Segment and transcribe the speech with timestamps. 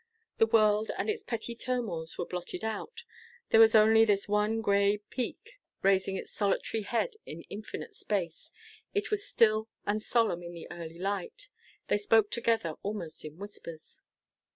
[0.39, 3.03] The world and its petty turmoils were blotted out.
[3.49, 8.51] There was only this one gray peak raising its solitary head in infinite space.
[8.95, 11.49] It was still and solemn in the early light.
[11.85, 14.01] They spoke together almost in whispers.